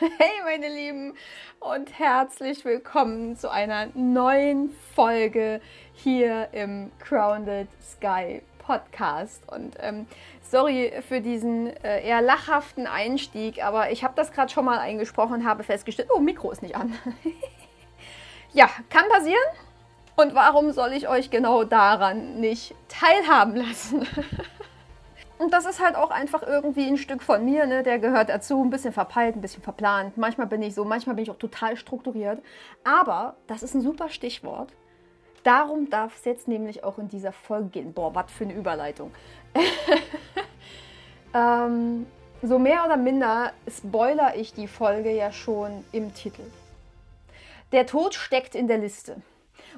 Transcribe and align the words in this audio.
Hey 0.18 0.40
meine 0.44 0.74
Lieben 0.74 1.14
und 1.58 1.98
herzlich 1.98 2.64
willkommen 2.64 3.36
zu 3.36 3.50
einer 3.50 3.88
neuen 3.92 4.74
Folge 4.94 5.60
hier 5.92 6.48
im 6.52 6.90
Grounded 7.06 7.68
Sky 7.82 8.40
Podcast. 8.60 9.42
Und 9.52 9.76
ähm, 9.78 10.06
sorry 10.42 10.90
für 11.06 11.20
diesen 11.20 11.66
äh, 11.84 12.06
eher 12.06 12.22
lachhaften 12.22 12.86
Einstieg, 12.86 13.62
aber 13.62 13.90
ich 13.90 14.02
habe 14.02 14.14
das 14.16 14.32
gerade 14.32 14.50
schon 14.50 14.64
mal 14.64 14.78
eingesprochen 14.78 15.34
und 15.34 15.44
habe 15.44 15.64
festgestellt, 15.64 16.08
oh, 16.14 16.20
Mikro 16.20 16.50
ist 16.50 16.62
nicht 16.62 16.76
an. 16.76 16.94
ja, 18.54 18.70
kann 18.88 19.06
passieren. 19.10 19.36
Und 20.16 20.34
warum 20.34 20.72
soll 20.72 20.94
ich 20.94 21.08
euch 21.08 21.30
genau 21.30 21.64
daran 21.64 22.40
nicht 22.40 22.74
teilhaben 22.88 23.54
lassen? 23.56 24.06
Und 25.40 25.54
das 25.54 25.64
ist 25.64 25.82
halt 25.82 25.96
auch 25.96 26.10
einfach 26.10 26.42
irgendwie 26.42 26.86
ein 26.86 26.98
Stück 26.98 27.22
von 27.22 27.42
mir, 27.42 27.64
ne? 27.64 27.82
der 27.82 27.98
gehört 27.98 28.28
dazu, 28.28 28.62
ein 28.62 28.68
bisschen 28.68 28.92
verpeilt, 28.92 29.36
ein 29.36 29.40
bisschen 29.40 29.62
verplant. 29.62 30.18
Manchmal 30.18 30.46
bin 30.46 30.60
ich 30.60 30.74
so, 30.74 30.84
manchmal 30.84 31.16
bin 31.16 31.22
ich 31.22 31.30
auch 31.30 31.38
total 31.38 31.78
strukturiert. 31.78 32.42
Aber 32.84 33.36
das 33.46 33.62
ist 33.62 33.72
ein 33.72 33.80
super 33.80 34.10
Stichwort. 34.10 34.70
Darum 35.42 35.88
darf 35.88 36.14
es 36.18 36.26
jetzt 36.26 36.46
nämlich 36.46 36.84
auch 36.84 36.98
in 36.98 37.08
dieser 37.08 37.32
Folge 37.32 37.70
gehen. 37.70 37.94
Boah, 37.94 38.14
was 38.14 38.30
für 38.30 38.44
eine 38.44 38.52
Überleitung. 38.52 39.12
ähm, 41.34 42.06
so 42.42 42.58
mehr 42.58 42.84
oder 42.84 42.98
minder 42.98 43.52
spoiler 43.66 44.36
ich 44.36 44.52
die 44.52 44.68
Folge 44.68 45.10
ja 45.10 45.32
schon 45.32 45.86
im 45.90 46.12
Titel. 46.12 46.42
Der 47.72 47.86
Tod 47.86 48.14
steckt 48.14 48.54
in 48.54 48.68
der 48.68 48.76
Liste. 48.76 49.16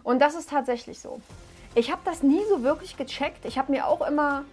Und 0.03 0.19
das 0.19 0.35
ist 0.35 0.51
tatsächlich 0.51 0.99
so. 0.99 1.21
Ich 1.77 1.93
habe 1.93 2.03
das 2.05 2.25
nie 2.25 2.43
so 2.49 2.65
wirklich 2.65 2.97
gecheckt. 2.97 3.45
Ich 3.45 3.59
habe 3.59 3.71
mir 3.71 3.87
auch 3.87 4.05
immer 4.05 4.45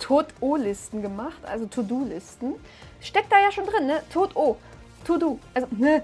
Tod-O-Listen 0.00 1.02
gemacht, 1.02 1.38
also 1.44 1.66
To-Do-Listen. 1.66 2.54
Steckt 3.00 3.30
da 3.30 3.40
ja 3.40 3.52
schon 3.52 3.66
drin, 3.66 3.86
ne? 3.86 4.02
Tod-O, 4.12 4.56
To-Do. 5.04 5.38
Also, 5.54 5.68
ne? 5.70 6.02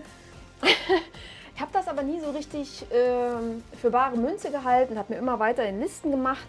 ich 1.55 1.61
habe 1.61 1.73
das 1.73 1.89
aber 1.89 2.03
nie 2.03 2.21
so 2.21 2.31
richtig 2.31 2.87
ähm, 2.93 3.65
für 3.81 3.91
bare 3.91 4.17
Münze 4.17 4.51
gehalten, 4.51 4.99
habe 4.99 5.15
mir 5.15 5.19
immer 5.19 5.39
weiter 5.39 5.65
in 5.65 5.81
Listen 5.81 6.11
gemacht 6.11 6.47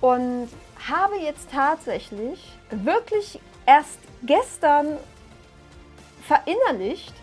und 0.00 0.48
habe 0.88 1.16
jetzt 1.16 1.50
tatsächlich 1.50 2.52
wirklich 2.70 3.38
erst 3.66 3.98
gestern 4.22 4.96
verinnerlicht, 6.26 7.14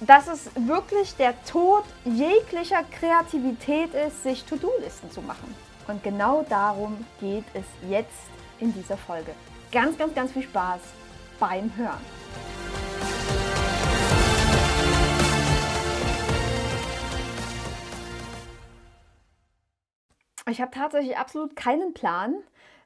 dass 0.00 0.26
es 0.28 0.50
wirklich 0.54 1.14
der 1.16 1.34
Tod 1.44 1.84
jeglicher 2.04 2.82
Kreativität 2.98 3.94
ist, 3.94 4.22
sich 4.22 4.44
To-Do-Listen 4.44 5.10
zu 5.10 5.22
machen. 5.22 5.54
Und 5.88 6.02
genau 6.02 6.44
darum 6.48 7.04
geht 7.20 7.44
es 7.54 7.64
jetzt 7.88 8.10
in 8.60 8.72
dieser 8.72 8.96
Folge. 8.96 9.34
Ganz, 9.72 9.98
ganz, 9.98 10.14
ganz 10.14 10.32
viel 10.32 10.42
Spaß 10.42 10.80
beim 11.38 11.74
Hören. 11.76 12.00
Ich 20.48 20.60
habe 20.60 20.70
tatsächlich 20.70 21.16
absolut 21.16 21.56
keinen 21.56 21.92
Plan, 21.92 22.36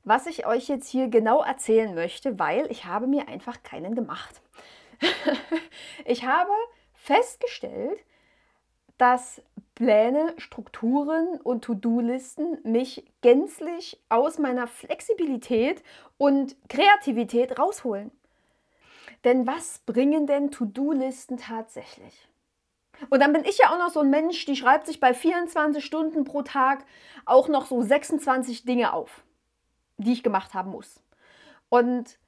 was 0.02 0.26
ich 0.26 0.46
euch 0.46 0.68
jetzt 0.68 0.88
hier 0.88 1.08
genau 1.08 1.42
erzählen 1.42 1.94
möchte, 1.94 2.38
weil 2.38 2.66
ich 2.70 2.86
habe 2.86 3.06
mir 3.06 3.28
einfach 3.28 3.62
keinen 3.62 3.94
gemacht. 3.94 4.40
ich 6.06 6.24
habe 6.24 6.52
festgestellt, 6.94 8.02
dass 8.96 9.42
Pläne, 9.80 10.34
Strukturen 10.36 11.40
und 11.42 11.64
To-Do-Listen 11.64 12.58
mich 12.64 13.10
gänzlich 13.22 13.98
aus 14.10 14.38
meiner 14.38 14.66
Flexibilität 14.66 15.82
und 16.18 16.54
Kreativität 16.68 17.58
rausholen. 17.58 18.10
Denn 19.24 19.46
was 19.46 19.78
bringen 19.86 20.26
denn 20.26 20.50
To-Do-Listen 20.50 21.38
tatsächlich? 21.38 22.28
Und 23.08 23.20
dann 23.20 23.32
bin 23.32 23.46
ich 23.46 23.56
ja 23.56 23.72
auch 23.72 23.78
noch 23.78 23.88
so 23.88 24.00
ein 24.00 24.10
Mensch, 24.10 24.44
die 24.44 24.54
schreibt 24.54 24.86
sich 24.86 25.00
bei 25.00 25.14
24 25.14 25.82
Stunden 25.82 26.24
pro 26.24 26.42
Tag 26.42 26.84
auch 27.24 27.48
noch 27.48 27.64
so 27.64 27.80
26 27.80 28.66
Dinge 28.66 28.92
auf, 28.92 29.22
die 29.96 30.12
ich 30.12 30.22
gemacht 30.22 30.52
haben 30.52 30.72
muss. 30.72 31.02
Und 31.70 32.18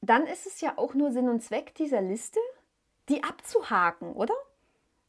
dann 0.00 0.26
ist 0.26 0.44
es 0.48 0.60
ja 0.60 0.72
auch 0.74 0.94
nur 0.94 1.12
Sinn 1.12 1.28
und 1.28 1.40
Zweck 1.40 1.76
dieser 1.76 2.00
Liste, 2.00 2.40
die 3.08 3.22
abzuhaken, 3.22 4.12
oder? 4.14 4.34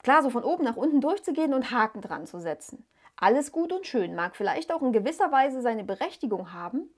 Klar, 0.04 0.24
so 0.24 0.30
von 0.30 0.44
oben 0.44 0.64
nach 0.64 0.78
unten 0.78 1.02
durchzugehen 1.02 1.54
und 1.54 1.72
Haken 1.72 2.02
dran 2.02 2.26
zu 2.26 2.40
setzen. 2.40 2.86
Alles 3.18 3.52
gut 3.52 3.74
und 3.74 3.86
schön, 3.86 4.16
mag 4.16 4.36
vielleicht 4.36 4.72
auch 4.72 4.82
in 4.82 4.94
gewisser 4.94 5.32
Weise 5.32 5.62
seine 5.62 5.84
Berechtigung 5.84 6.54
haben. 6.54 6.90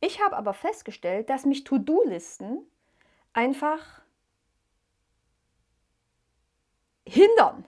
Ich 0.00 0.22
habe 0.22 0.36
aber 0.36 0.52
festgestellt, 0.52 1.30
dass 1.30 1.44
mich 1.44 1.62
To-Do-Listen 1.62 2.66
einfach 3.32 4.00
hindern. 7.06 7.64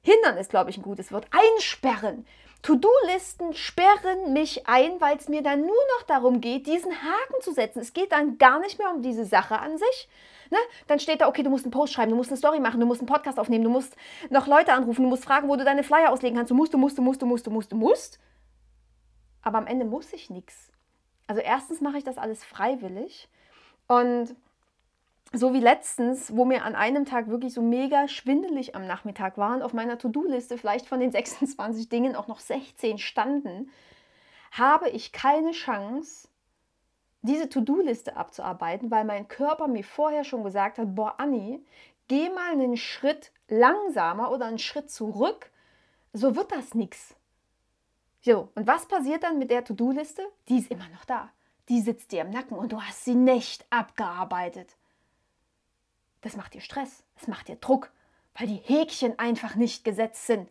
Hindern 0.00 0.38
ist, 0.38 0.50
glaube 0.50 0.70
ich, 0.70 0.78
ein 0.78 0.82
gutes 0.82 1.12
Wort. 1.12 1.26
Einsperren. 1.30 2.26
To-Do-Listen 2.62 3.54
sperren 3.54 4.32
mich 4.32 4.66
ein, 4.68 5.00
weil 5.00 5.16
es 5.16 5.28
mir 5.28 5.42
dann 5.42 5.60
nur 5.60 5.84
noch 5.98 6.06
darum 6.06 6.40
geht, 6.40 6.66
diesen 6.66 6.92
Haken 6.92 7.40
zu 7.40 7.52
setzen. 7.52 7.80
Es 7.80 7.92
geht 7.92 8.12
dann 8.12 8.38
gar 8.38 8.60
nicht 8.60 8.78
mehr 8.78 8.90
um 8.90 9.02
diese 9.02 9.24
Sache 9.24 9.58
an 9.58 9.76
sich, 9.76 10.08
Ne? 10.52 10.58
Dann 10.86 11.00
steht 11.00 11.22
da, 11.22 11.28
okay, 11.28 11.42
du 11.42 11.48
musst 11.48 11.64
einen 11.64 11.72
Post 11.72 11.94
schreiben, 11.94 12.10
du 12.10 12.16
musst 12.16 12.28
eine 12.28 12.36
Story 12.36 12.60
machen, 12.60 12.78
du 12.78 12.84
musst 12.84 13.00
einen 13.00 13.08
Podcast 13.08 13.40
aufnehmen, 13.40 13.64
du 13.64 13.70
musst 13.70 13.96
noch 14.28 14.46
Leute 14.46 14.74
anrufen, 14.74 15.02
du 15.02 15.08
musst 15.08 15.24
fragen, 15.24 15.48
wo 15.48 15.56
du 15.56 15.64
deine 15.64 15.82
Flyer 15.82 16.12
auslegen 16.12 16.36
kannst. 16.36 16.50
Du 16.50 16.54
musst, 16.54 16.74
du 16.74 16.78
musst, 16.78 16.98
du 16.98 17.02
musst, 17.02 17.22
du 17.22 17.26
musst, 17.26 17.46
du 17.46 17.50
musst, 17.50 17.72
du 17.72 17.76
musst. 17.76 18.20
Aber 19.40 19.56
am 19.56 19.66
Ende 19.66 19.86
muss 19.86 20.12
ich 20.12 20.28
nichts. 20.28 20.70
Also 21.26 21.40
erstens 21.40 21.80
mache 21.80 21.96
ich 21.96 22.04
das 22.04 22.18
alles 22.18 22.44
freiwillig 22.44 23.30
und 23.88 24.36
so 25.32 25.54
wie 25.54 25.60
letztens, 25.60 26.36
wo 26.36 26.44
mir 26.44 26.64
an 26.64 26.74
einem 26.74 27.06
Tag 27.06 27.28
wirklich 27.28 27.54
so 27.54 27.62
mega 27.62 28.06
schwindelig 28.08 28.76
am 28.76 28.86
Nachmittag 28.86 29.38
waren, 29.38 29.62
auf 29.62 29.72
meiner 29.72 29.96
To-Do-Liste 29.96 30.58
vielleicht 30.58 30.86
von 30.86 31.00
den 31.00 31.12
26 31.12 31.88
Dingen 31.88 32.14
auch 32.14 32.28
noch 32.28 32.40
16 32.40 32.98
standen, 32.98 33.70
habe 34.50 34.90
ich 34.90 35.12
keine 35.12 35.52
Chance, 35.52 36.28
diese 37.22 37.48
To-Do-Liste 37.48 38.16
abzuarbeiten, 38.16 38.90
weil 38.90 39.04
mein 39.04 39.28
Körper 39.28 39.68
mir 39.68 39.84
vorher 39.84 40.24
schon 40.24 40.44
gesagt 40.44 40.78
hat, 40.78 40.94
boah, 40.94 41.14
Anni, 41.18 41.64
geh 42.08 42.28
mal 42.30 42.52
einen 42.52 42.76
Schritt 42.76 43.32
langsamer 43.48 44.30
oder 44.30 44.46
einen 44.46 44.58
Schritt 44.58 44.90
zurück, 44.90 45.50
so 46.12 46.36
wird 46.36 46.52
das 46.52 46.74
nichts. 46.74 47.14
So, 48.20 48.50
und 48.54 48.66
was 48.66 48.86
passiert 48.86 49.22
dann 49.22 49.38
mit 49.38 49.50
der 49.50 49.64
To-Do-Liste? 49.64 50.22
Die 50.48 50.58
ist 50.58 50.70
immer 50.70 50.88
noch 50.90 51.04
da. 51.04 51.30
Die 51.68 51.80
sitzt 51.80 52.12
dir 52.12 52.22
im 52.22 52.30
Nacken 52.30 52.56
und 52.56 52.72
du 52.72 52.80
hast 52.80 53.04
sie 53.04 53.14
nicht 53.14 53.64
abgearbeitet. 53.70 54.76
Das 56.20 56.36
macht 56.36 56.54
dir 56.54 56.60
Stress, 56.60 57.02
es 57.20 57.26
macht 57.26 57.48
dir 57.48 57.56
Druck, 57.56 57.90
weil 58.34 58.46
die 58.46 58.62
Häkchen 58.64 59.18
einfach 59.18 59.54
nicht 59.54 59.84
gesetzt 59.84 60.26
sind. 60.26 60.48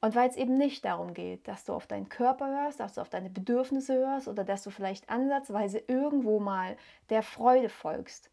Und 0.00 0.14
weil 0.14 0.28
es 0.28 0.36
eben 0.36 0.56
nicht 0.56 0.84
darum 0.84 1.12
geht, 1.12 1.48
dass 1.48 1.64
du 1.64 1.72
auf 1.72 1.86
deinen 1.86 2.08
Körper 2.08 2.48
hörst, 2.48 2.78
dass 2.78 2.94
du 2.94 3.00
auf 3.00 3.08
deine 3.08 3.30
Bedürfnisse 3.30 3.94
hörst 3.94 4.28
oder 4.28 4.44
dass 4.44 4.62
du 4.62 4.70
vielleicht 4.70 5.10
ansatzweise 5.10 5.82
irgendwo 5.88 6.38
mal 6.38 6.76
der 7.10 7.22
Freude 7.22 7.68
folgst. 7.68 8.30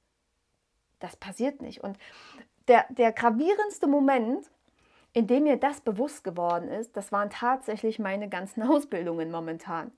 Das 0.99 1.15
passiert 1.15 1.61
nicht. 1.61 1.83
Und 1.83 1.97
der, 2.67 2.85
der 2.89 3.11
gravierendste 3.11 3.87
Moment, 3.87 4.49
in 5.13 5.27
dem 5.27 5.43
mir 5.43 5.57
das 5.57 5.81
bewusst 5.81 6.23
geworden 6.23 6.67
ist, 6.67 6.95
das 6.95 7.11
waren 7.11 7.31
tatsächlich 7.31 7.97
meine 7.97 8.29
ganzen 8.29 8.61
Ausbildungen 8.69 9.31
momentan. 9.31 9.91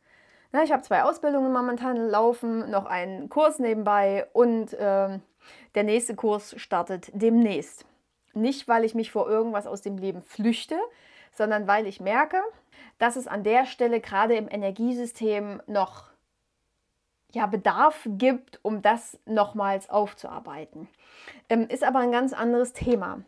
Na, 0.54 0.64
ich 0.64 0.72
habe 0.72 0.84
zwei 0.84 1.04
Ausbildungen 1.04 1.52
momentan 1.52 1.98
laufen, 1.98 2.72
noch 2.72 2.86
einen 2.86 3.28
Kurs 3.28 3.60
nebenbei 3.60 4.28
und 4.32 4.72
äh, 4.74 5.20
der 5.76 5.84
nächste 5.84 6.16
Kurs 6.16 6.56
startet 6.58 7.10
demnächst. 7.14 7.86
Nicht, 8.34 8.68
weil 8.70 8.86
ich 8.86 8.96
mich 8.96 9.12
vor 9.12 9.30
irgendwas 9.30 9.68
aus 9.68 9.82
dem 9.82 9.98
Leben 9.98 10.22
flüchte, 10.22 10.80
sondern 11.38 11.68
weil 11.68 11.88
ich 11.88 12.00
merke, 12.00 12.42
dass 12.98 13.16
es 13.16 13.28
an 13.28 13.44
der 13.44 13.66
Stelle 13.66 14.02
gerade 14.02 14.36
im 14.36 14.50
Energiesystem 14.50 15.62
noch 15.68 16.10
ja, 17.32 17.46
Bedarf 17.46 18.08
gibt, 18.08 18.60
um 18.64 18.82
das 18.82 19.20
nochmals 19.26 19.90
aufzuarbeiten. 19.90 20.88
Ähm, 21.50 21.68
ist 21.68 21.84
aber 21.84 22.00
ein 22.00 22.12
ganz 22.12 22.34
anderes 22.34 22.74
Thema. 22.74 23.22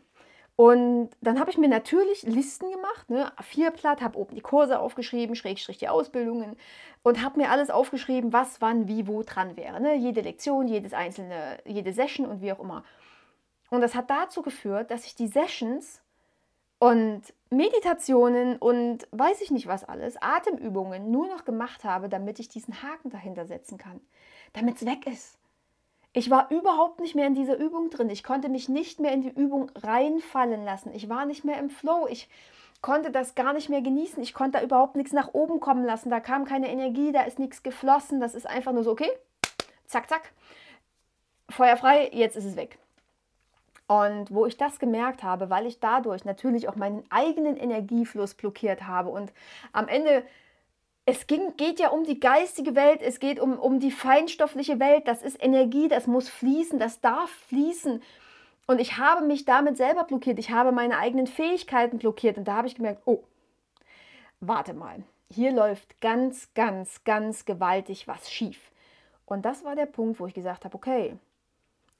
Und 0.56 1.10
dann 1.22 1.40
habe 1.40 1.50
ich 1.50 1.56
mir 1.56 1.68
natürlich 1.68 2.22
Listen 2.24 2.70
gemacht, 2.70 3.08
ne, 3.08 3.32
vier 3.40 3.70
Blatt, 3.70 4.02
habe 4.02 4.18
oben 4.18 4.34
die 4.34 4.42
Kurse 4.42 4.78
aufgeschrieben, 4.78 5.34
Schrägstrich 5.34 5.78
die 5.78 5.88
Ausbildungen 5.88 6.54
und 7.02 7.22
habe 7.22 7.40
mir 7.40 7.50
alles 7.50 7.70
aufgeschrieben, 7.70 8.34
was, 8.34 8.60
wann, 8.60 8.86
wie, 8.86 9.06
wo 9.06 9.22
dran 9.22 9.56
wäre. 9.56 9.80
Ne? 9.80 9.94
Jede 9.94 10.20
Lektion, 10.20 10.68
jedes 10.68 10.92
einzelne, 10.92 11.58
jede 11.64 11.94
Session 11.94 12.26
und 12.26 12.42
wie 12.42 12.52
auch 12.52 12.60
immer. 12.60 12.84
Und 13.70 13.80
das 13.80 13.94
hat 13.94 14.10
dazu 14.10 14.42
geführt, 14.42 14.90
dass 14.90 15.06
ich 15.06 15.14
die 15.14 15.28
Sessions 15.28 16.02
und 16.78 17.22
Meditationen 17.50 18.56
und 18.56 19.08
weiß 19.10 19.40
ich 19.40 19.50
nicht 19.50 19.66
was 19.66 19.84
alles, 19.84 20.16
Atemübungen 20.22 21.10
nur 21.10 21.26
noch 21.26 21.44
gemacht 21.44 21.84
habe, 21.84 22.08
damit 22.08 22.38
ich 22.38 22.48
diesen 22.48 22.82
Haken 22.82 23.10
dahinter 23.10 23.44
setzen 23.44 23.76
kann, 23.76 24.00
damit 24.52 24.76
es 24.76 24.86
weg 24.86 25.06
ist. 25.06 25.36
Ich 26.12 26.30
war 26.30 26.50
überhaupt 26.50 27.00
nicht 27.00 27.14
mehr 27.14 27.26
in 27.26 27.34
dieser 27.34 27.56
Übung 27.56 27.90
drin. 27.90 28.10
Ich 28.10 28.24
konnte 28.24 28.48
mich 28.48 28.68
nicht 28.68 28.98
mehr 28.98 29.12
in 29.12 29.22
die 29.22 29.30
Übung 29.30 29.70
reinfallen 29.76 30.64
lassen. 30.64 30.92
Ich 30.92 31.08
war 31.08 31.24
nicht 31.24 31.44
mehr 31.44 31.58
im 31.58 31.70
Flow. 31.70 32.08
Ich 32.08 32.28
konnte 32.82 33.12
das 33.12 33.36
gar 33.36 33.52
nicht 33.52 33.68
mehr 33.68 33.80
genießen. 33.80 34.20
Ich 34.22 34.34
konnte 34.34 34.58
da 34.58 34.64
überhaupt 34.64 34.96
nichts 34.96 35.12
nach 35.12 35.34
oben 35.34 35.60
kommen 35.60 35.84
lassen. 35.84 36.10
Da 36.10 36.18
kam 36.18 36.44
keine 36.44 36.68
Energie, 36.68 37.12
da 37.12 37.22
ist 37.22 37.38
nichts 37.38 37.62
geflossen. 37.62 38.20
Das 38.20 38.34
ist 38.34 38.46
einfach 38.46 38.72
nur 38.72 38.82
so, 38.82 38.90
okay, 38.90 39.10
zack, 39.86 40.08
zack, 40.08 40.32
Feuer 41.50 41.76
frei, 41.76 42.10
jetzt 42.12 42.36
ist 42.36 42.44
es 42.44 42.56
weg. 42.56 42.78
Und 43.90 44.32
wo 44.32 44.46
ich 44.46 44.56
das 44.56 44.78
gemerkt 44.78 45.24
habe, 45.24 45.50
weil 45.50 45.66
ich 45.66 45.80
dadurch 45.80 46.24
natürlich 46.24 46.68
auch 46.68 46.76
meinen 46.76 47.02
eigenen 47.10 47.56
Energiefluss 47.56 48.34
blockiert 48.34 48.86
habe. 48.86 49.08
Und 49.08 49.32
am 49.72 49.88
Ende, 49.88 50.22
es 51.06 51.26
ging, 51.26 51.56
geht 51.56 51.80
ja 51.80 51.88
um 51.88 52.04
die 52.04 52.20
geistige 52.20 52.76
Welt, 52.76 53.02
es 53.02 53.18
geht 53.18 53.40
um, 53.40 53.58
um 53.58 53.80
die 53.80 53.90
feinstoffliche 53.90 54.78
Welt. 54.78 55.08
Das 55.08 55.22
ist 55.22 55.42
Energie, 55.42 55.88
das 55.88 56.06
muss 56.06 56.28
fließen, 56.28 56.78
das 56.78 57.00
darf 57.00 57.30
fließen. 57.48 58.00
Und 58.68 58.80
ich 58.80 58.96
habe 58.96 59.26
mich 59.26 59.44
damit 59.44 59.76
selber 59.76 60.04
blockiert. 60.04 60.38
Ich 60.38 60.52
habe 60.52 60.70
meine 60.70 60.96
eigenen 60.96 61.26
Fähigkeiten 61.26 61.98
blockiert. 61.98 62.38
Und 62.38 62.44
da 62.44 62.58
habe 62.58 62.68
ich 62.68 62.76
gemerkt, 62.76 63.02
oh, 63.06 63.24
warte 64.38 64.72
mal, 64.72 65.02
hier 65.32 65.50
läuft 65.50 66.00
ganz, 66.00 66.54
ganz, 66.54 67.02
ganz 67.02 67.44
gewaltig 67.44 68.06
was 68.06 68.30
schief. 68.30 68.70
Und 69.26 69.44
das 69.44 69.64
war 69.64 69.74
der 69.74 69.86
Punkt, 69.86 70.20
wo 70.20 70.28
ich 70.28 70.34
gesagt 70.34 70.64
habe, 70.64 70.76
okay, 70.76 71.16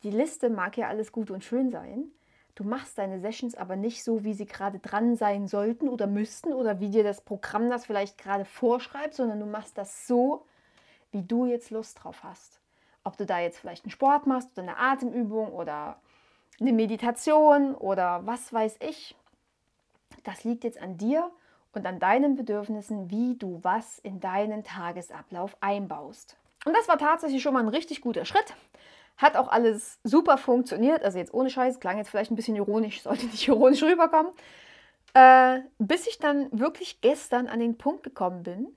die 0.02 0.10
Liste 0.10 0.50
mag 0.50 0.76
ja 0.76 0.88
alles 0.88 1.12
gut 1.12 1.30
und 1.30 1.44
schön 1.44 1.70
sein. 1.70 2.10
Du 2.54 2.64
machst 2.64 2.98
deine 2.98 3.20
Sessions 3.20 3.54
aber 3.54 3.76
nicht 3.76 4.04
so, 4.04 4.24
wie 4.24 4.34
sie 4.34 4.46
gerade 4.46 4.78
dran 4.78 5.16
sein 5.16 5.48
sollten 5.48 5.88
oder 5.88 6.06
müssten 6.06 6.52
oder 6.52 6.80
wie 6.80 6.90
dir 6.90 7.04
das 7.04 7.20
Programm 7.20 7.70
das 7.70 7.86
vielleicht 7.86 8.18
gerade 8.18 8.44
vorschreibt, 8.44 9.14
sondern 9.14 9.40
du 9.40 9.46
machst 9.46 9.78
das 9.78 10.06
so, 10.06 10.44
wie 11.10 11.22
du 11.22 11.46
jetzt 11.46 11.70
Lust 11.70 12.02
drauf 12.02 12.22
hast. 12.22 12.60
Ob 13.04 13.16
du 13.16 13.24
da 13.24 13.40
jetzt 13.40 13.58
vielleicht 13.58 13.84
einen 13.84 13.92
Sport 13.92 14.26
machst 14.26 14.52
oder 14.52 14.62
eine 14.62 14.76
Atemübung 14.76 15.52
oder 15.52 16.00
eine 16.60 16.72
Meditation 16.72 17.74
oder 17.74 18.26
was 18.26 18.52
weiß 18.52 18.76
ich. 18.80 19.16
Das 20.24 20.44
liegt 20.44 20.64
jetzt 20.64 20.80
an 20.80 20.98
dir 20.98 21.30
und 21.72 21.86
an 21.86 21.98
deinen 21.98 22.36
Bedürfnissen, 22.36 23.10
wie 23.10 23.36
du 23.36 23.60
was 23.62 23.98
in 24.00 24.20
deinen 24.20 24.64
Tagesablauf 24.64 25.56
einbaust. 25.60 26.36
Und 26.66 26.76
das 26.76 26.88
war 26.88 26.98
tatsächlich 26.98 27.42
schon 27.42 27.54
mal 27.54 27.62
ein 27.62 27.68
richtig 27.68 28.02
guter 28.02 28.24
Schritt. 28.24 28.54
Hat 29.16 29.36
auch 29.36 29.48
alles 29.48 29.98
super 30.04 30.38
funktioniert. 30.38 31.02
Also 31.02 31.18
jetzt 31.18 31.34
ohne 31.34 31.50
Scheiß, 31.50 31.80
klang 31.80 31.98
jetzt 31.98 32.10
vielleicht 32.10 32.30
ein 32.30 32.36
bisschen 32.36 32.56
ironisch, 32.56 33.02
sollte 33.02 33.26
nicht 33.26 33.46
ironisch 33.46 33.82
rüberkommen. 33.82 34.32
Äh, 35.14 35.60
bis 35.78 36.06
ich 36.06 36.18
dann 36.18 36.48
wirklich 36.58 37.00
gestern 37.00 37.48
an 37.48 37.60
den 37.60 37.76
Punkt 37.76 38.02
gekommen 38.02 38.42
bin, 38.42 38.76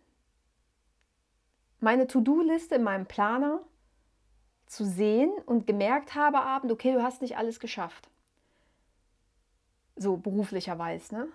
meine 1.80 2.08
To-Do-Liste 2.08 2.76
in 2.76 2.84
meinem 2.84 3.06
Planer 3.06 3.60
zu 4.66 4.86
sehen 4.86 5.32
und 5.46 5.68
gemerkt 5.68 6.16
habe 6.16 6.40
abend, 6.40 6.72
okay, 6.72 6.94
du 6.94 7.04
hast 7.04 7.22
nicht 7.22 7.38
alles 7.38 7.60
geschafft. 7.60 8.10
So 9.96 10.18
beruflicherweise, 10.18 11.14
ne? 11.14 11.28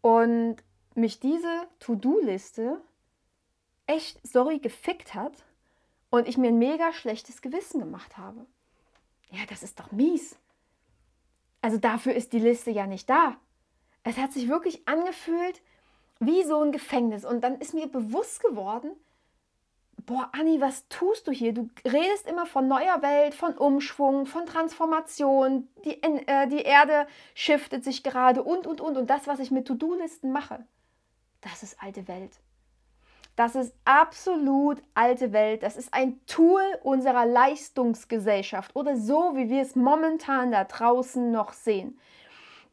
Und 0.00 0.56
mich 0.94 1.18
diese 1.18 1.66
To-Do-Liste 1.80 2.80
echt, 3.86 4.20
sorry, 4.26 4.58
gefickt 4.58 5.14
hat 5.14 5.32
und 6.14 6.28
ich 6.28 6.38
mir 6.38 6.48
ein 6.48 6.58
mega 6.58 6.92
schlechtes 6.92 7.42
Gewissen 7.42 7.80
gemacht 7.80 8.16
habe. 8.16 8.46
Ja, 9.30 9.40
das 9.48 9.64
ist 9.64 9.80
doch 9.80 9.90
mies. 9.90 10.38
Also 11.60 11.76
dafür 11.76 12.14
ist 12.14 12.32
die 12.32 12.38
Liste 12.38 12.70
ja 12.70 12.86
nicht 12.86 13.10
da. 13.10 13.36
Es 14.04 14.16
hat 14.16 14.32
sich 14.32 14.48
wirklich 14.48 14.86
angefühlt 14.86 15.60
wie 16.20 16.44
so 16.44 16.60
ein 16.60 16.70
Gefängnis. 16.70 17.24
Und 17.24 17.42
dann 17.42 17.58
ist 17.58 17.74
mir 17.74 17.88
bewusst 17.88 18.44
geworden, 18.44 18.92
boah, 20.06 20.30
Anni, 20.32 20.60
was 20.60 20.86
tust 20.88 21.26
du 21.26 21.32
hier? 21.32 21.52
Du 21.52 21.68
redest 21.84 22.28
immer 22.28 22.46
von 22.46 22.68
neuer 22.68 23.02
Welt, 23.02 23.34
von 23.34 23.54
Umschwung, 23.58 24.26
von 24.26 24.46
Transformation, 24.46 25.66
die, 25.84 26.00
äh, 26.00 26.46
die 26.46 26.62
Erde 26.62 27.08
shiftet 27.34 27.82
sich 27.82 28.04
gerade 28.04 28.44
und, 28.44 28.68
und, 28.68 28.80
und. 28.80 28.96
Und 28.96 29.10
das, 29.10 29.26
was 29.26 29.40
ich 29.40 29.50
mit 29.50 29.66
To-Do-Listen 29.66 30.30
mache, 30.30 30.64
das 31.40 31.64
ist 31.64 31.82
alte 31.82 32.06
Welt. 32.06 32.38
Das 33.36 33.56
ist 33.56 33.74
absolut 33.84 34.80
alte 34.94 35.32
Welt. 35.32 35.62
Das 35.62 35.76
ist 35.76 35.92
ein 35.92 36.24
Tool 36.26 36.62
unserer 36.82 37.26
Leistungsgesellschaft 37.26 38.76
oder 38.76 38.96
so, 38.96 39.32
wie 39.34 39.48
wir 39.48 39.62
es 39.62 39.74
momentan 39.74 40.52
da 40.52 40.64
draußen 40.64 41.32
noch 41.32 41.52
sehen. 41.52 41.98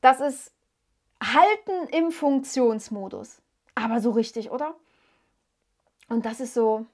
Das 0.02 0.20
ist 0.20 0.52
Halten 1.22 1.88
im 1.90 2.12
Funktionsmodus. 2.12 3.42
Aber 3.76 4.00
so 4.02 4.12
richtig, 4.12 4.52
oder? 4.52 4.76
Und 6.10 6.26
das 6.26 6.40
ist 6.40 6.54
so, 6.54 6.86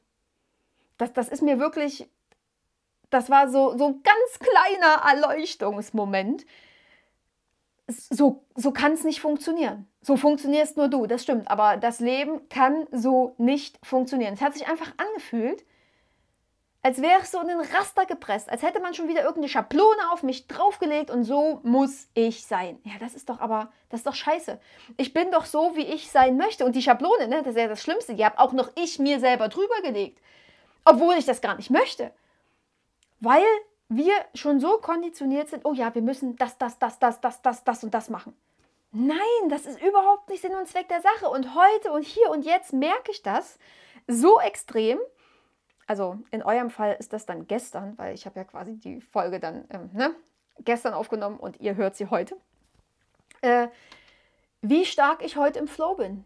das, 0.97 1.11
das 1.13 1.27
ist 1.27 1.41
mir 1.41 1.59
wirklich, 1.59 2.09
das 3.09 3.29
war 3.29 3.49
so, 3.49 3.77
so 3.77 3.87
ein 3.87 4.03
ganz 4.03 4.39
kleiner 4.39 5.01
Erleuchtungsmoment, 5.11 6.45
so, 7.87 8.43
so 8.55 8.71
kann 8.71 8.93
es 8.93 9.03
nicht 9.03 9.21
funktionieren. 9.21 9.87
So 10.01 10.17
funktionierst 10.17 10.77
nur 10.77 10.89
du, 10.89 11.07
das 11.07 11.23
stimmt. 11.23 11.49
Aber 11.49 11.77
das 11.77 11.99
Leben 11.99 12.47
kann 12.49 12.87
so 12.91 13.35
nicht 13.37 13.79
funktionieren. 13.83 14.33
Es 14.33 14.41
hat 14.41 14.53
sich 14.53 14.67
einfach 14.67 14.91
angefühlt, 14.97 15.63
als 16.83 17.01
wäre 17.01 17.21
es 17.21 17.31
so 17.31 17.41
in 17.41 17.47
den 17.47 17.59
Raster 17.59 18.05
gepresst, 18.05 18.49
als 18.49 18.61
hätte 18.61 18.79
man 18.79 18.93
schon 18.93 19.07
wieder 19.07 19.21
irgendeine 19.21 19.49
Schablone 19.49 20.11
auf 20.11 20.23
mich 20.23 20.47
draufgelegt 20.47 21.09
und 21.09 21.23
so 21.23 21.59
muss 21.63 22.07
ich 22.13 22.45
sein. 22.45 22.79
Ja, 22.83 22.93
das 22.99 23.13
ist 23.13 23.29
doch 23.29 23.39
aber, 23.39 23.71
das 23.89 24.01
ist 24.01 24.07
doch 24.07 24.15
scheiße. 24.15 24.59
Ich 24.97 25.13
bin 25.13 25.31
doch 25.31 25.45
so, 25.45 25.75
wie 25.75 25.85
ich 25.85 26.09
sein 26.09 26.37
möchte. 26.37 26.65
Und 26.65 26.75
die 26.75 26.81
Schablone, 26.81 27.27
ne, 27.27 27.41
das 27.43 27.55
ist 27.55 27.61
ja 27.61 27.67
das 27.67 27.81
Schlimmste, 27.81 28.15
die 28.15 28.23
habe 28.23 28.39
auch 28.39 28.53
noch 28.53 28.71
ich 28.75 28.99
mir 28.99 29.19
selber 29.19 29.49
drüber 29.49 29.81
gelegt. 29.81 30.21
Obwohl 30.85 31.15
ich 31.15 31.25
das 31.25 31.41
gar 31.41 31.55
nicht 31.55 31.69
möchte. 31.69 32.11
Weil 33.19 33.43
wir 33.89 34.13
schon 34.33 34.59
so 34.59 34.77
konditioniert 34.77 35.49
sind, 35.49 35.65
oh 35.65 35.73
ja, 35.73 35.93
wir 35.95 36.01
müssen 36.01 36.35
das, 36.35 36.57
das, 36.57 36.77
das, 36.77 36.99
das, 36.99 37.21
das, 37.21 37.41
das, 37.41 37.63
das 37.63 37.83
und 37.83 37.93
das 37.93 38.09
machen. 38.09 38.35
Nein, 38.91 39.49
das 39.49 39.65
ist 39.65 39.81
überhaupt 39.81 40.29
nicht 40.29 40.41
Sinn 40.41 40.55
und 40.55 40.67
Zweck 40.67 40.87
der 40.87 41.01
Sache. 41.01 41.29
Und 41.29 41.55
heute 41.55 41.91
und 41.91 42.03
hier 42.03 42.29
und 42.31 42.45
jetzt 42.45 42.73
merke 42.73 43.11
ich 43.11 43.21
das 43.21 43.59
so 44.07 44.39
extrem. 44.39 44.99
Also 45.85 46.17
in 46.31 46.43
eurem 46.43 46.69
Fall 46.69 46.95
ist 46.99 47.13
das 47.13 47.25
dann 47.25 47.47
gestern, 47.47 47.97
weil 47.97 48.13
ich 48.13 48.25
habe 48.25 48.39
ja 48.39 48.43
quasi 48.43 48.77
die 48.77 49.01
Folge 49.01 49.39
dann 49.39 49.65
ähm, 49.69 49.89
ne, 49.93 50.15
gestern 50.59 50.93
aufgenommen 50.93 51.37
und 51.37 51.59
ihr 51.59 51.75
hört 51.75 51.95
sie 51.95 52.07
heute. 52.07 52.37
Äh, 53.41 53.67
wie 54.61 54.85
stark 54.85 55.23
ich 55.23 55.37
heute 55.37 55.59
im 55.59 55.67
Flow 55.67 55.95
bin. 55.95 56.25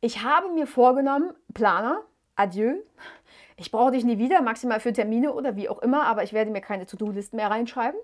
Ich 0.00 0.22
habe 0.22 0.48
mir 0.50 0.66
vorgenommen, 0.66 1.32
Planer, 1.54 2.02
adieu, 2.38 2.76
ich 3.56 3.70
brauche 3.70 3.90
dich 3.90 4.04
nie 4.04 4.18
wieder, 4.18 4.40
maximal 4.40 4.80
für 4.80 4.92
Termine 4.92 5.32
oder 5.32 5.56
wie 5.56 5.68
auch 5.68 5.80
immer, 5.80 6.04
aber 6.04 6.22
ich 6.22 6.32
werde 6.32 6.50
mir 6.50 6.60
keine 6.60 6.86
To-Do-Listen 6.86 7.36
mehr 7.36 7.50
reinschreiben. 7.50 7.98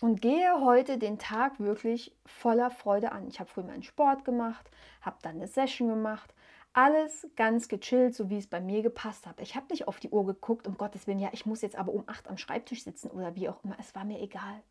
Und 0.00 0.20
gehe 0.20 0.60
heute 0.60 0.98
den 0.98 1.18
Tag 1.18 1.60
wirklich 1.60 2.12
voller 2.26 2.70
Freude 2.70 3.12
an. 3.12 3.28
Ich 3.28 3.38
habe 3.38 3.48
früh 3.48 3.62
meinen 3.62 3.84
Sport 3.84 4.24
gemacht, 4.24 4.68
habe 5.00 5.18
dann 5.22 5.36
eine 5.36 5.46
Session 5.46 5.88
gemacht. 5.88 6.34
Alles 6.72 7.28
ganz 7.36 7.68
gechillt, 7.68 8.16
so 8.16 8.28
wie 8.28 8.38
es 8.38 8.48
bei 8.48 8.60
mir 8.60 8.82
gepasst 8.82 9.26
hat. 9.26 9.38
Ich 9.40 9.54
habe 9.54 9.66
nicht 9.70 9.86
auf 9.86 10.00
die 10.00 10.08
Uhr 10.08 10.26
geguckt, 10.26 10.66
um 10.66 10.76
Gottes 10.76 11.06
Willen, 11.06 11.20
ja, 11.20 11.28
ich 11.30 11.46
muss 11.46 11.62
jetzt 11.62 11.76
aber 11.76 11.92
um 11.92 12.02
acht 12.08 12.28
am 12.28 12.36
Schreibtisch 12.36 12.82
sitzen 12.82 13.10
oder 13.10 13.36
wie 13.36 13.48
auch 13.48 13.62
immer. 13.62 13.76
Es 13.78 13.94
war 13.94 14.04
mir 14.04 14.20
egal. 14.20 14.62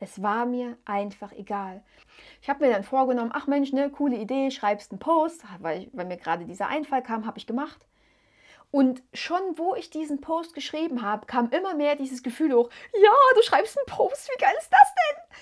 Es 0.00 0.20
war 0.20 0.46
mir 0.46 0.76
einfach 0.84 1.30
egal. 1.30 1.84
Ich 2.42 2.48
habe 2.48 2.64
mir 2.66 2.72
dann 2.72 2.82
vorgenommen, 2.82 3.30
ach 3.32 3.46
Mensch, 3.46 3.72
ne, 3.72 3.90
coole 3.90 4.16
Idee, 4.16 4.50
schreibst 4.50 4.90
einen 4.90 4.98
Post, 4.98 5.44
weil, 5.60 5.88
weil 5.92 6.06
mir 6.06 6.16
gerade 6.16 6.46
dieser 6.46 6.68
Einfall 6.68 7.02
kam, 7.02 7.26
habe 7.26 7.38
ich 7.38 7.46
gemacht. 7.46 7.86
Und 8.70 9.02
schon 9.12 9.58
wo 9.58 9.74
ich 9.74 9.90
diesen 9.90 10.20
Post 10.20 10.54
geschrieben 10.54 11.02
habe, 11.02 11.26
kam 11.26 11.50
immer 11.50 11.74
mehr 11.74 11.96
dieses 11.96 12.22
Gefühl 12.22 12.54
hoch, 12.54 12.70
ja, 12.94 13.10
du 13.34 13.42
schreibst 13.42 13.76
einen 13.76 13.86
Post, 13.86 14.30
wie 14.32 14.40
geil 14.40 14.54
ist 14.58 14.70
das 14.70 14.94
denn? 14.94 15.38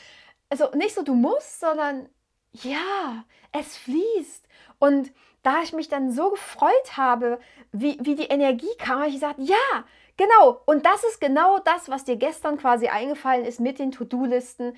Also 0.51 0.77
nicht 0.77 0.95
so, 0.95 1.03
du 1.03 1.15
musst, 1.15 1.61
sondern 1.61 2.09
ja, 2.53 3.25
es 3.53 3.77
fließt. 3.77 4.47
Und 4.79 5.13
da 5.43 5.63
ich 5.63 5.73
mich 5.73 5.89
dann 5.89 6.13
so 6.13 6.31
gefreut 6.31 6.97
habe, 6.97 7.39
wie, 7.73 7.99
wie 8.01 8.15
die 8.15 8.27
Energie 8.27 8.75
kam, 8.79 9.01
habe 9.01 9.09
ich 9.09 9.15
gesagt, 9.15 9.39
ja, 9.39 9.85
genau. 10.17 10.61
Und 10.67 10.87
das 10.87 11.05
ist 11.05 11.21
genau 11.21 11.59
das, 11.59 11.89
was 11.89 12.05
dir 12.05 12.17
gestern 12.17 12.59
quasi 12.59 12.89
eingefallen 12.89 13.45
ist 13.45 13.61
mit 13.61 13.79
den 13.79 13.93
To-Do-Listen. 13.93 14.77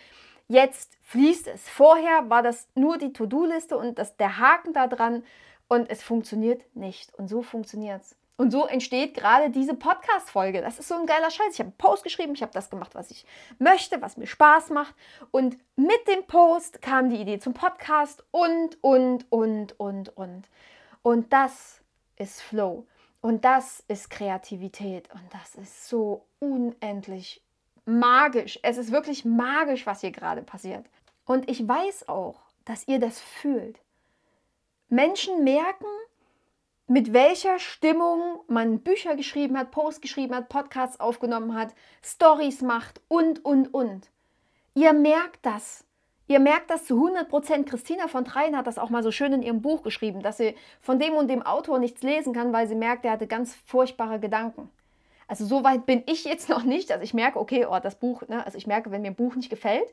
Jetzt 0.49 0.99
fließt 1.03 1.47
es. 1.47 1.69
Vorher 1.69 2.29
war 2.29 2.43
das 2.43 2.69
nur 2.75 2.99
die 2.99 3.13
To-Do-Liste 3.13 3.79
und 3.79 3.99
das, 3.99 4.17
der 4.17 4.39
Haken 4.39 4.73
da 4.73 4.89
dran 4.89 5.25
und 5.69 5.89
es 5.89 6.03
funktioniert 6.03 6.65
nicht. 6.75 7.15
Und 7.15 7.29
so 7.29 7.43
funktioniert 7.43 8.03
es. 8.03 8.17
Und 8.41 8.53
so 8.53 8.65
entsteht 8.65 9.13
gerade 9.13 9.51
diese 9.51 9.75
Podcast-Folge. 9.75 10.63
Das 10.63 10.79
ist 10.79 10.89
so 10.89 10.95
ein 10.95 11.05
geiler 11.05 11.31
Scheiß. 11.31 11.53
Ich 11.53 11.59
habe 11.59 11.69
einen 11.69 11.77
Post 11.77 12.05
geschrieben, 12.05 12.33
ich 12.33 12.41
habe 12.41 12.55
das 12.55 12.71
gemacht, 12.71 12.95
was 12.95 13.11
ich 13.11 13.27
möchte, 13.59 14.01
was 14.01 14.17
mir 14.17 14.27
Spaß 14.27 14.71
macht. 14.71 14.95
Und 15.31 15.59
mit 15.77 16.09
dem 16.09 16.25
Post 16.27 16.81
kam 16.81 17.11
die 17.11 17.21
Idee 17.21 17.39
zum 17.39 17.53
Podcast 17.53 18.25
und, 18.31 18.83
und, 18.83 19.31
und, 19.31 19.79
und, 19.79 20.17
und. 20.17 20.49
Und 21.03 21.31
das 21.35 21.83
ist 22.17 22.41
Flow. 22.41 22.87
Und 23.21 23.45
das 23.45 23.85
ist 23.89 24.09
Kreativität. 24.09 25.13
Und 25.13 25.29
das 25.35 25.55
ist 25.57 25.89
so 25.91 26.25
unendlich 26.39 27.43
magisch. 27.85 28.59
Es 28.63 28.79
ist 28.79 28.91
wirklich 28.91 29.27
magisch, 29.27 29.85
was 29.85 30.01
hier 30.01 30.13
gerade 30.13 30.41
passiert. 30.41 30.87
Und 31.27 31.51
ich 31.51 31.69
weiß 31.69 32.09
auch, 32.09 32.41
dass 32.65 32.89
ihr 32.89 33.01
das 33.01 33.21
fühlt. 33.21 33.79
Menschen 34.89 35.45
merken, 35.45 35.85
mit 36.91 37.13
welcher 37.13 37.61
Stimmung 37.61 38.41
man 38.49 38.81
Bücher 38.81 39.15
geschrieben 39.15 39.57
hat, 39.57 39.71
Posts 39.71 40.01
geschrieben 40.01 40.35
hat, 40.35 40.49
Podcasts 40.49 40.99
aufgenommen 40.99 41.55
hat, 41.55 41.73
Stories 42.05 42.63
macht 42.63 43.01
und, 43.07 43.45
und, 43.45 43.73
und. 43.73 44.11
Ihr 44.75 44.93
merkt 44.93 45.47
das. 45.47 45.85
Ihr 46.27 46.41
merkt 46.41 46.69
das 46.69 46.87
zu 46.87 46.97
100 46.97 47.29
Prozent. 47.29 47.69
Christina 47.69 48.09
von 48.09 48.25
Treien 48.25 48.57
hat 48.57 48.67
das 48.67 48.77
auch 48.77 48.91
mal 48.91 49.05
so 49.05 49.13
schön 49.13 49.33
in 49.33 49.43
ihrem 49.43 49.63
Buch 49.63 49.85
geschrieben, 49.85 50.21
dass 50.21 50.39
sie 50.39 50.57
von 50.81 50.99
dem 50.99 51.15
und 51.15 51.29
dem 51.29 51.43
Autor 51.43 51.79
nichts 51.79 52.03
lesen 52.03 52.35
kann, 52.35 52.53
weil 52.53 52.67
sie 52.67 52.75
merkt, 52.75 53.05
er 53.05 53.13
hatte 53.13 53.29
ganz 53.29 53.55
furchtbare 53.67 54.19
Gedanken. 54.19 54.69
Also 55.29 55.45
so 55.45 55.63
weit 55.63 55.87
bin 55.87 56.03
ich 56.07 56.25
jetzt 56.25 56.49
noch 56.49 56.65
nicht. 56.65 56.91
Also 56.91 57.05
ich 57.05 57.15
merke, 57.15 57.39
okay, 57.39 57.67
oh, 57.71 57.79
das 57.81 57.95
Buch, 57.95 58.27
ne, 58.27 58.45
also 58.45 58.59
ich 58.59 58.67
merke, 58.67 58.91
wenn 58.91 59.03
mir 59.03 59.13
ein 59.13 59.15
Buch 59.15 59.37
nicht 59.37 59.49
gefällt, 59.49 59.93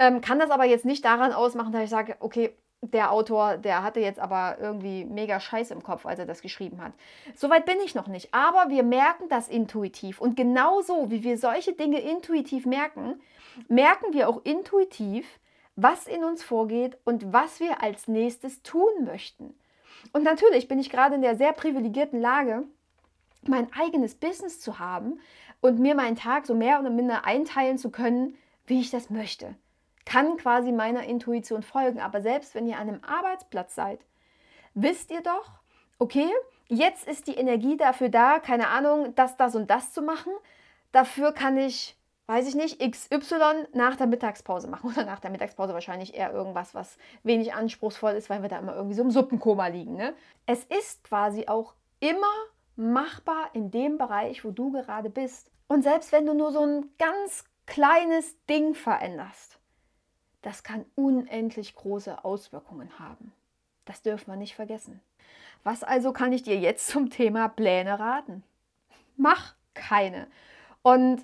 ähm, 0.00 0.20
kann 0.20 0.40
das 0.40 0.50
aber 0.50 0.64
jetzt 0.64 0.84
nicht 0.84 1.04
daran 1.04 1.32
ausmachen, 1.32 1.70
dass 1.70 1.84
ich 1.84 1.90
sage, 1.90 2.16
okay, 2.18 2.56
der 2.80 3.10
Autor, 3.10 3.56
der 3.56 3.82
hatte 3.82 4.00
jetzt 4.00 4.20
aber 4.20 4.56
irgendwie 4.60 5.04
mega 5.04 5.40
Scheiße 5.40 5.74
im 5.74 5.82
Kopf, 5.82 6.06
als 6.06 6.20
er 6.20 6.26
das 6.26 6.42
geschrieben 6.42 6.82
hat. 6.82 6.92
Soweit 7.34 7.66
bin 7.66 7.80
ich 7.84 7.94
noch 7.94 8.06
nicht. 8.06 8.32
Aber 8.32 8.70
wir 8.70 8.84
merken 8.84 9.28
das 9.28 9.48
intuitiv. 9.48 10.20
Und 10.20 10.36
genauso 10.36 11.10
wie 11.10 11.24
wir 11.24 11.38
solche 11.38 11.72
Dinge 11.72 12.00
intuitiv 12.00 12.66
merken, 12.66 13.20
merken 13.68 14.12
wir 14.12 14.28
auch 14.28 14.42
intuitiv, 14.44 15.40
was 15.74 16.06
in 16.06 16.22
uns 16.22 16.44
vorgeht 16.44 16.96
und 17.04 17.32
was 17.32 17.58
wir 17.58 17.82
als 17.82 18.06
nächstes 18.06 18.62
tun 18.62 19.04
möchten. 19.04 19.54
Und 20.12 20.22
natürlich 20.22 20.68
bin 20.68 20.78
ich 20.78 20.90
gerade 20.90 21.16
in 21.16 21.22
der 21.22 21.36
sehr 21.36 21.52
privilegierten 21.52 22.20
Lage, 22.20 22.62
mein 23.42 23.72
eigenes 23.72 24.14
Business 24.14 24.60
zu 24.60 24.78
haben 24.78 25.20
und 25.60 25.80
mir 25.80 25.96
meinen 25.96 26.16
Tag 26.16 26.46
so 26.46 26.54
mehr 26.54 26.78
oder 26.78 26.90
minder 26.90 27.24
einteilen 27.24 27.78
zu 27.78 27.90
können, 27.90 28.36
wie 28.66 28.80
ich 28.80 28.90
das 28.90 29.10
möchte 29.10 29.56
kann 30.08 30.38
quasi 30.38 30.72
meiner 30.72 31.04
Intuition 31.04 31.62
folgen. 31.62 32.00
Aber 32.00 32.22
selbst 32.22 32.54
wenn 32.54 32.66
ihr 32.66 32.78
an 32.78 32.88
einem 32.88 33.04
Arbeitsplatz 33.04 33.74
seid, 33.74 34.00
wisst 34.72 35.10
ihr 35.10 35.20
doch, 35.20 35.50
okay, 35.98 36.30
jetzt 36.66 37.06
ist 37.06 37.26
die 37.26 37.34
Energie 37.34 37.76
dafür 37.76 38.08
da, 38.08 38.38
keine 38.38 38.68
Ahnung, 38.68 39.14
das, 39.16 39.36
das 39.36 39.54
und 39.54 39.68
das 39.68 39.92
zu 39.92 40.00
machen. 40.00 40.32
Dafür 40.92 41.32
kann 41.32 41.58
ich, 41.58 41.94
weiß 42.26 42.48
ich 42.48 42.54
nicht, 42.54 42.80
XY 42.80 43.66
nach 43.74 43.96
der 43.96 44.06
Mittagspause 44.06 44.66
machen. 44.66 44.90
Oder 44.90 45.04
nach 45.04 45.20
der 45.20 45.30
Mittagspause 45.30 45.74
wahrscheinlich 45.74 46.14
eher 46.14 46.32
irgendwas, 46.32 46.74
was 46.74 46.96
wenig 47.22 47.52
anspruchsvoll 47.52 48.12
ist, 48.12 48.30
weil 48.30 48.40
wir 48.40 48.48
da 48.48 48.60
immer 48.60 48.74
irgendwie 48.74 48.96
so 48.96 49.02
im 49.02 49.10
Suppenkoma 49.10 49.66
liegen. 49.66 49.96
Ne? 49.96 50.14
Es 50.46 50.64
ist 50.64 51.04
quasi 51.04 51.48
auch 51.48 51.74
immer 52.00 52.32
machbar 52.76 53.50
in 53.52 53.70
dem 53.70 53.98
Bereich, 53.98 54.42
wo 54.42 54.52
du 54.52 54.72
gerade 54.72 55.10
bist. 55.10 55.50
Und 55.66 55.82
selbst 55.82 56.12
wenn 56.12 56.24
du 56.24 56.32
nur 56.32 56.50
so 56.50 56.64
ein 56.64 56.94
ganz 56.98 57.44
kleines 57.66 58.42
Ding 58.46 58.74
veränderst, 58.74 59.57
das 60.48 60.62
kann 60.62 60.86
unendlich 60.94 61.74
große 61.74 62.24
Auswirkungen 62.24 62.98
haben. 62.98 63.34
Das 63.84 64.00
dürfen 64.00 64.32
wir 64.32 64.36
nicht 64.36 64.54
vergessen. 64.54 64.98
Was 65.62 65.82
also 65.84 66.10
kann 66.14 66.32
ich 66.32 66.42
dir 66.42 66.58
jetzt 66.58 66.86
zum 66.88 67.10
Thema 67.10 67.48
Pläne 67.48 68.00
raten? 68.00 68.42
Mach 69.18 69.54
keine. 69.74 70.26
Und 70.80 71.22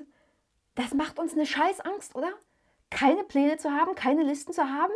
das 0.74 0.92
macht 0.92 1.18
uns 1.18 1.32
eine 1.32 1.46
Scheißangst, 1.46 2.14
oder? 2.14 2.28
Keine 2.90 3.24
Pläne 3.24 3.56
zu 3.56 3.70
haben, 3.70 3.94
keine 3.94 4.24
Listen 4.24 4.52
zu 4.52 4.62
haben? 4.62 4.92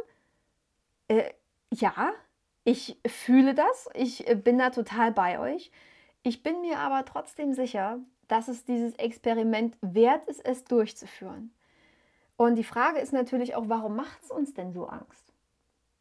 Äh, 1.09 1.33
ja, 1.71 2.13
ich 2.65 2.99
fühle 3.07 3.55
das. 3.55 3.89
Ich 3.95 4.27
bin 4.45 4.59
da 4.59 4.69
total 4.69 5.11
bei 5.11 5.39
euch. 5.39 5.71
Ich 6.23 6.43
bin 6.43 6.61
mir 6.61 6.81
aber 6.81 7.07
trotzdem 7.07 7.55
sicher, 7.55 7.99
dass 8.27 8.49
es 8.49 8.67
dieses 8.67 8.95
Experiment 8.97 9.79
wert 9.81 10.27
ist, 10.27 10.45
es 10.45 10.65
durchzuführen. 10.65 11.51
Und 12.39 12.55
die 12.55 12.65
Frage 12.65 13.01
ist 13.01 13.13
natürlich 13.13 13.57
auch, 13.57 13.65
warum 13.67 13.97
macht 13.97 14.23
es 14.23 14.31
uns 14.31 14.55
denn 14.55 14.73
so 14.73 14.87
Angst? 14.87 15.35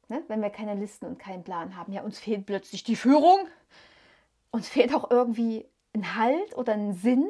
Ne? 0.07 0.23
Wenn 0.27 0.39
wir 0.39 0.51
keine 0.51 0.75
Listen 0.75 1.07
und 1.07 1.17
keinen 1.17 1.43
Plan 1.43 1.75
haben. 1.75 1.91
Ja, 1.91 2.03
uns 2.03 2.19
fehlt 2.19 2.45
plötzlich 2.45 2.83
die 2.83 2.95
Führung. 2.95 3.39
Uns 4.51 4.69
fehlt 4.69 4.93
auch 4.93 5.09
irgendwie 5.09 5.67
ein 5.95 6.15
Halt 6.15 6.55
oder 6.55 6.73
ein 6.73 6.93
Sinn, 6.93 7.27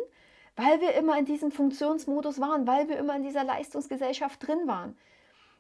weil 0.58 0.82
wir 0.82 0.94
immer 0.96 1.18
in 1.18 1.24
diesem 1.24 1.52
Funktionsmodus 1.52 2.42
waren, 2.42 2.68
weil 2.68 2.90
wir 2.90 2.98
immer 2.98 3.16
in 3.16 3.24
dieser 3.24 3.46
Leistungsgesellschaft 3.46 4.46
drin 4.46 4.68
waren. 4.68 4.98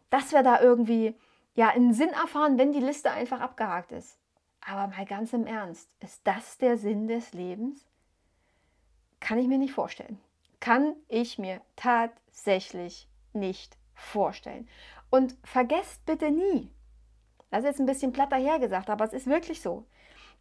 Dass 0.09 0.33
wir 0.33 0.43
da 0.43 0.59
irgendwie 0.59 1.15
ja 1.55 1.69
einen 1.69 1.93
Sinn 1.93 2.09
erfahren, 2.09 2.57
wenn 2.57 2.73
die 2.73 2.81
Liste 2.81 3.11
einfach 3.11 3.39
abgehakt 3.39 3.93
ist. 3.93 4.19
Aber 4.59 4.93
mal 4.93 5.05
ganz 5.05 5.31
im 5.31 5.47
Ernst, 5.47 5.89
ist 6.01 6.19
das 6.25 6.57
der 6.57 6.77
Sinn 6.77 7.07
des 7.07 7.31
Lebens? 7.31 7.87
Kann 9.21 9.37
ich 9.37 9.47
mir 9.47 9.57
nicht 9.57 9.71
vorstellen. 9.71 10.19
Kann 10.59 10.97
ich 11.07 11.39
mir 11.39 11.61
tatsächlich 11.77 13.07
nicht 13.39 13.77
vorstellen. 13.93 14.67
Und 15.09 15.35
vergesst 15.43 16.05
bitte 16.05 16.31
nie, 16.31 16.71
das 17.49 17.59
ist 17.59 17.65
jetzt 17.65 17.79
ein 17.79 17.85
bisschen 17.85 18.11
platter 18.11 18.37
hergesagt, 18.37 18.89
aber 18.89 19.05
es 19.05 19.13
ist 19.13 19.27
wirklich 19.27 19.61
so. 19.61 19.85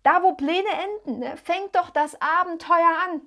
Da, 0.03 0.23
wo 0.23 0.35
Pläne 0.35 0.69
enden, 1.05 1.21
ne, 1.21 1.37
fängt 1.37 1.75
doch 1.75 1.91
das 1.91 2.21
Abenteuer 2.21 2.97
an. 3.09 3.23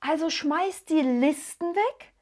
Also 0.00 0.30
schmeißt 0.30 0.88
die 0.88 1.00
Listen 1.00 1.74
weg 1.74 2.12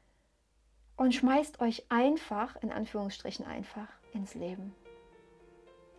und 0.97 1.15
schmeißt 1.15 1.61
euch 1.61 1.85
einfach, 1.89 2.57
in 2.61 2.71
Anführungsstrichen 2.71 3.45
einfach, 3.45 3.87
ins 4.13 4.35
Leben. 4.35 4.75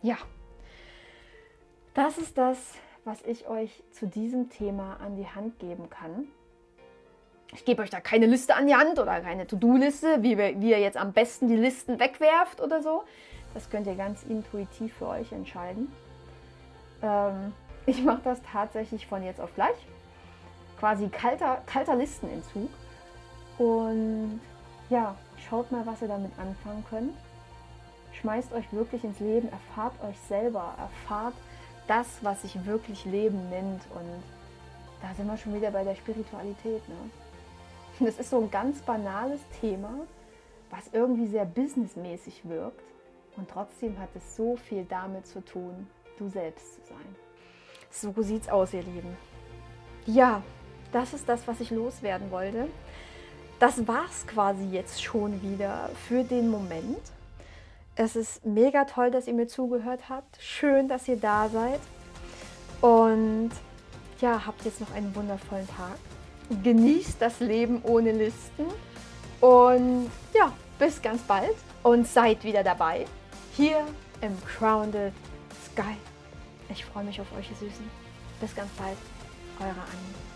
Ja, 0.03 0.17
das 1.93 2.17
ist 2.17 2.37
das, 2.37 2.75
was 3.03 3.21
ich 3.23 3.47
euch 3.47 3.83
zu 3.91 4.07
diesem 4.07 4.49
Thema 4.49 4.97
an 4.97 5.15
die 5.15 5.27
Hand 5.27 5.59
geben 5.59 5.89
kann. 5.89 6.27
Ich 7.53 7.65
gebe 7.65 7.81
euch 7.81 7.89
da 7.89 7.99
keine 7.99 8.27
Liste 8.27 8.55
an 8.55 8.67
die 8.67 8.75
Hand 8.75 8.97
oder 8.97 9.19
keine 9.19 9.45
To-Do-Liste, 9.45 10.23
wie, 10.23 10.37
wie 10.37 10.69
ihr 10.69 10.79
jetzt 10.79 10.97
am 10.97 11.11
besten 11.11 11.47
die 11.47 11.57
Listen 11.57 11.99
wegwerft 11.99 12.61
oder 12.61 12.81
so. 12.81 13.03
Das 13.53 13.69
könnt 13.69 13.87
ihr 13.87 13.95
ganz 13.95 14.23
intuitiv 14.23 14.93
für 14.93 15.07
euch 15.07 15.31
entscheiden. 15.33 15.91
Ähm, 17.01 17.53
ich 17.85 18.03
mache 18.03 18.21
das 18.23 18.41
tatsächlich 18.49 19.05
von 19.07 19.23
jetzt 19.23 19.41
auf 19.41 19.53
gleich. 19.55 19.75
Quasi 20.79 21.09
kalter, 21.09 21.61
kalter 21.65 21.95
Listenentzug. 21.95 22.69
Und 23.57 24.39
ja, 24.89 25.15
schaut 25.49 25.71
mal, 25.71 25.85
was 25.85 26.01
ihr 26.01 26.07
damit 26.07 26.31
anfangen 26.39 26.85
könnt. 26.89 27.13
Schmeißt 28.13 28.53
euch 28.53 28.71
wirklich 28.71 29.03
ins 29.03 29.19
Leben, 29.19 29.49
erfahrt 29.49 29.93
euch 30.03 30.19
selber, 30.27 30.73
erfahrt 30.77 31.33
das, 31.87 32.07
was 32.21 32.43
sich 32.43 32.65
wirklich 32.65 33.03
Leben 33.05 33.49
nennt. 33.49 33.81
Und 33.93 34.23
da 35.01 35.13
sind 35.15 35.27
wir 35.27 35.37
schon 35.37 35.53
wieder 35.53 35.71
bei 35.71 35.83
der 35.83 35.95
Spiritualität. 35.95 36.87
Ne? 36.87 36.95
Und 37.99 38.07
es 38.07 38.19
ist 38.19 38.29
so 38.29 38.39
ein 38.39 38.49
ganz 38.49 38.81
banales 38.81 39.41
Thema, 39.59 39.91
was 40.69 40.89
irgendwie 40.93 41.27
sehr 41.27 41.45
businessmäßig 41.45 42.47
wirkt. 42.47 42.83
Und 43.37 43.49
trotzdem 43.49 43.99
hat 43.99 44.09
es 44.15 44.35
so 44.35 44.55
viel 44.55 44.85
damit 44.85 45.27
zu 45.27 45.43
tun, 45.43 45.87
du 46.17 46.29
selbst 46.29 46.75
zu 46.75 46.81
sein. 46.89 47.15
So 47.89 48.13
sieht's 48.21 48.49
aus, 48.49 48.73
ihr 48.73 48.83
Lieben. 48.83 49.17
Ja, 50.05 50.41
das 50.91 51.13
ist 51.13 51.27
das, 51.29 51.47
was 51.47 51.59
ich 51.59 51.71
loswerden 51.71 52.31
wollte. 52.31 52.67
Das 53.59 53.87
war's 53.87 54.25
quasi 54.25 54.65
jetzt 54.65 55.03
schon 55.03 55.41
wieder 55.41 55.89
für 56.07 56.23
den 56.23 56.49
Moment. 56.49 56.99
Es 57.95 58.15
ist 58.15 58.45
mega 58.45 58.85
toll, 58.85 59.11
dass 59.11 59.27
ihr 59.27 59.33
mir 59.33 59.47
zugehört 59.47 60.09
habt. 60.09 60.37
Schön, 60.41 60.87
dass 60.87 61.07
ihr 61.07 61.17
da 61.17 61.49
seid. 61.49 61.79
Und 62.81 63.51
ja, 64.19 64.45
habt 64.45 64.65
jetzt 64.65 64.81
noch 64.81 64.91
einen 64.93 65.13
wundervollen 65.15 65.67
Tag 65.67 65.97
genießt 66.63 67.21
das 67.21 67.39
Leben 67.39 67.81
ohne 67.83 68.11
Listen 68.11 68.65
und 69.39 70.11
ja, 70.33 70.51
bis 70.77 71.01
ganz 71.01 71.21
bald 71.23 71.55
und 71.83 72.07
seid 72.07 72.43
wieder 72.43 72.63
dabei 72.63 73.05
hier 73.55 73.85
im 74.21 74.37
Crowned 74.45 75.13
Sky. 75.71 75.97
Ich 76.69 76.85
freue 76.85 77.03
mich 77.03 77.19
auf 77.19 77.27
euch, 77.37 77.49
ihr 77.49 77.57
Süßen. 77.57 77.85
Bis 78.39 78.55
ganz 78.55 78.69
bald, 78.77 78.97
eure 79.59 79.69
Annie. 79.69 80.30